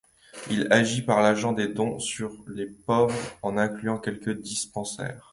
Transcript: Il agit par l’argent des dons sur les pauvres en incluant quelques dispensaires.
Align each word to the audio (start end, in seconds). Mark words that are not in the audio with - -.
Il 0.49 0.65
agit 0.71 1.03
par 1.03 1.21
l’argent 1.21 1.53
des 1.53 1.67
dons 1.67 1.99
sur 1.99 2.35
les 2.47 2.65
pauvres 2.65 3.13
en 3.43 3.55
incluant 3.55 3.99
quelques 3.99 4.31
dispensaires. 4.41 5.29